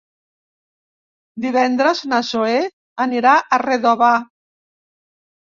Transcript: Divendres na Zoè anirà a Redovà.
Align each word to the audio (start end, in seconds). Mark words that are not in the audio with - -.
Divendres 1.43 2.01
na 2.13 2.21
Zoè 2.31 2.55
anirà 3.07 3.37
a 3.39 3.61
Redovà. 3.67 4.11